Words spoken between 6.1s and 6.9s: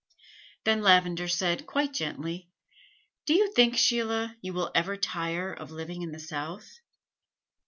the South?"